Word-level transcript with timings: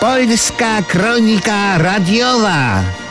Polska 0.00 0.82
Kronika 0.86 1.74
Radiowa. 1.78 3.07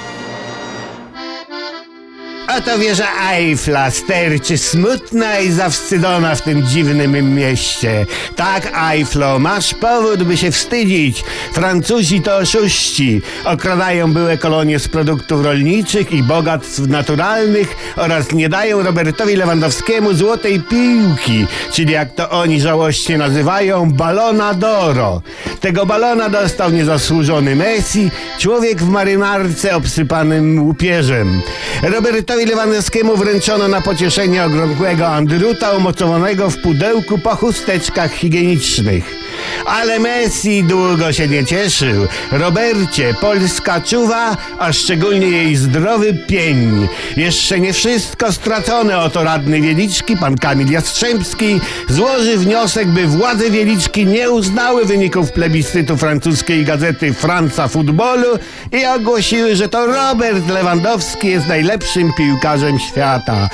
Oto 2.47 2.77
wieża 2.79 3.07
Eiffla 3.31 3.91
sterczy 3.91 4.57
smutna 4.57 5.39
i 5.39 5.51
zawstydzona 5.51 6.35
w 6.35 6.41
tym 6.41 6.63
dziwnym 6.67 7.35
mieście. 7.35 8.05
Tak, 8.35 8.71
Eifflo, 8.91 9.39
masz 9.39 9.73
powód, 9.73 10.23
by 10.23 10.37
się 10.37 10.51
wstydzić. 10.51 11.23
Francuzi 11.53 12.21
to 12.21 12.35
oszuści. 12.35 13.21
Okradają 13.45 14.13
były 14.13 14.37
kolonie 14.37 14.79
z 14.79 14.87
produktów 14.87 15.45
rolniczych 15.45 16.11
i 16.11 16.23
bogactw 16.23 16.79
naturalnych 16.79 17.75
oraz 17.95 18.31
nie 18.31 18.49
dają 18.49 18.83
Robertowi 18.83 19.35
Lewandowskiemu 19.35 20.13
złotej 20.13 20.61
piłki, 20.61 21.47
czyli 21.73 21.93
jak 21.93 22.15
to 22.15 22.29
oni 22.29 22.61
żałośnie 22.61 23.17
nazywają, 23.17 23.91
balona 23.91 24.53
d'oro. 24.53 25.19
Tego 25.59 25.85
balona 25.85 26.29
dostał 26.29 26.71
niezasłużony 26.71 27.55
Messi, 27.55 28.11
człowiek 28.39 28.81
w 28.81 28.89
marynarce 28.89 29.75
obsypanym 29.75 30.63
łupieżem. 30.63 31.41
Robertowi 31.83 32.36
Lewandowskiemu 32.45 33.17
wręczono 33.17 33.67
na 33.67 33.81
pocieszenie 33.81 34.45
okrągłego 34.45 35.07
Andruta 35.07 35.71
umocowanego 35.71 36.49
w 36.49 36.57
pudełku 36.57 37.17
po 37.17 37.35
chusteczkach 37.35 38.13
higienicznych. 38.13 39.26
Ale 39.65 39.99
Messi 39.99 40.63
długo 40.63 41.13
się 41.13 41.27
nie 41.27 41.45
cieszył. 41.45 42.07
Robercie, 42.31 43.13
Polska 43.21 43.81
czuwa, 43.81 44.37
a 44.59 44.73
szczególnie 44.73 45.27
jej 45.27 45.55
zdrowy 45.55 46.13
pień. 46.13 46.87
Jeszcze 47.17 47.59
nie 47.59 47.73
wszystko 47.73 48.31
stracone. 48.31 48.97
Oto 48.99 49.23
radny 49.23 49.61
Wieliczki, 49.61 50.17
pan 50.17 50.37
Kamil 50.37 50.71
Jastrzębski, 50.71 51.59
złoży 51.89 52.37
wniosek, 52.37 52.87
by 52.87 53.07
władze 53.07 53.49
Wieliczki 53.49 54.05
nie 54.05 54.31
uznały 54.31 54.85
wyników 54.85 55.31
plebiscytu 55.31 55.97
francuskiej 55.97 56.65
gazety 56.65 57.13
Franca 57.13 57.67
Futbolu 57.67 58.27
i 58.71 58.85
ogłosiły, 58.85 59.55
że 59.55 59.69
to 59.69 59.85
Robert 59.85 60.49
Lewandowski 60.49 61.27
jest 61.27 61.47
najlepszym 61.47 62.13
piłkarzem 62.13 62.79
świata. 62.79 63.49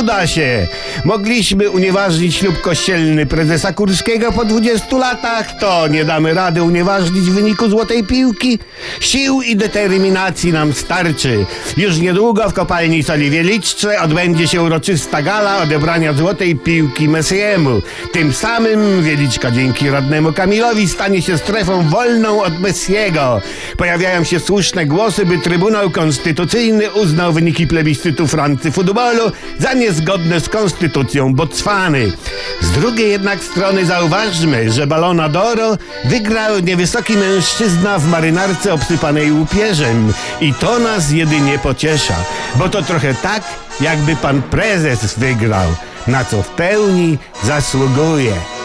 Uda 0.00 0.26
się! 0.26 0.66
Mogliśmy 1.04 1.70
unieważnić 1.70 2.36
ślub 2.36 2.60
kościelny 2.60 3.26
prezesa 3.26 3.72
Kurskiego 3.72 4.32
po 4.32 4.44
20 4.44 4.96
latach, 4.96 5.58
to 5.60 5.88
nie 5.88 6.04
damy 6.04 6.34
rady 6.34 6.62
unieważnić 6.62 7.30
wyniku 7.30 7.68
złotej 7.68 8.04
piłki. 8.04 8.58
Sił 9.00 9.42
i 9.42 9.56
determinacji 9.56 10.52
nam 10.52 10.72
starczy. 10.72 11.44
Już 11.76 11.98
niedługo 11.98 12.50
w 12.50 12.54
kopalni 12.54 13.02
Soli 13.02 13.30
Wieliczce 13.30 14.00
odbędzie 14.00 14.48
się 14.48 14.62
uroczysta 14.62 15.22
gala 15.22 15.62
odebrania 15.62 16.12
złotej 16.12 16.56
piłki 16.56 17.08
Messiemu. 17.08 17.80
Tym 18.12 18.32
samym 18.32 19.02
Wieliczka 19.02 19.50
dzięki 19.50 19.90
radnemu 19.90 20.32
Kamilowi 20.32 20.88
stanie 20.88 21.22
się 21.22 21.38
strefą 21.38 21.88
wolną 21.88 22.42
od 22.42 22.60
Messiego. 22.60 23.42
Pojawiają 23.76 24.24
się 24.24 24.40
słuszne 24.40 24.86
głosy, 24.86 25.26
by 25.26 25.38
Trybunał 25.38 25.90
Konstytucyjny 25.90 26.92
uznał 26.92 27.32
wyniki 27.32 27.66
plebiscytu 27.66 28.26
Francji 28.26 28.72
futbolu 28.72 29.32
za 29.58 29.72
niezgodne 29.72 30.40
z 30.40 30.48
konstytucją 30.86 31.34
Botswany. 31.34 32.12
Z 32.60 32.70
drugiej 32.70 33.10
jednak 33.10 33.44
strony 33.44 33.86
zauważmy, 33.86 34.72
że 34.72 34.86
balona 34.86 35.28
d'oro 35.28 35.78
wygrał 36.04 36.58
niewysoki 36.60 37.16
mężczyzna 37.16 37.98
w 37.98 38.08
marynarce 38.08 38.74
obsypanej 38.74 39.32
łupieżem 39.32 40.12
i 40.40 40.54
to 40.54 40.78
nas 40.78 41.10
jedynie 41.10 41.58
pociesza, 41.58 42.16
bo 42.56 42.68
to 42.68 42.82
trochę 42.82 43.14
tak, 43.14 43.42
jakby 43.80 44.16
pan 44.16 44.42
prezes 44.42 45.18
wygrał, 45.18 45.68
na 46.06 46.24
co 46.24 46.42
w 46.42 46.48
pełni 46.48 47.18
zasługuje. 47.44 48.55